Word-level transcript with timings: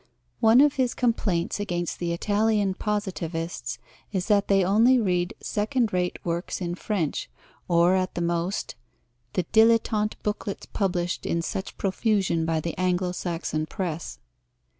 One 0.39 0.61
of 0.61 0.77
his 0.77 0.95
complaints 0.95 1.59
against 1.59 1.99
the 1.99 2.11
Italian 2.11 2.73
Positivists 2.73 3.77
is 4.11 4.29
that 4.29 4.47
they 4.47 4.65
only 4.65 4.99
read 4.99 5.35
second 5.41 5.93
rate 5.93 6.17
works 6.23 6.59
in 6.59 6.73
French 6.73 7.29
or 7.67 7.93
at 7.93 8.15
the 8.15 8.21
most 8.21 8.73
"the 9.33 9.43
dilettante 9.53 10.15
booklets 10.23 10.65
published 10.65 11.27
in 11.27 11.43
such 11.43 11.77
profusion 11.77 12.47
by 12.47 12.59
the 12.59 12.75
Anglo 12.79 13.11
Saxon 13.11 13.67
press." 13.67 14.17